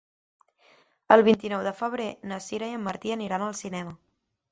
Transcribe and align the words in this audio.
El 1.15 1.21
vint-i-nou 1.27 1.61
de 1.67 1.73
febrer 1.81 2.07
na 2.31 2.39
Sira 2.45 2.71
i 2.71 2.79
en 2.79 2.81
Martí 2.87 3.13
aniran 3.17 3.45
al 3.49 3.55
cinema. 3.61 3.95